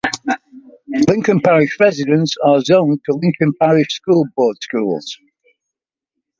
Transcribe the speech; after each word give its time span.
Lincoln 1.07 1.41
Parish 1.41 1.79
residents 1.79 2.33
are 2.43 2.59
zoned 2.61 3.01
to 3.05 3.15
Lincoln 3.17 3.53
Parish 3.61 3.93
School 3.97 4.25
Board 4.35 4.57
schools. 4.59 5.15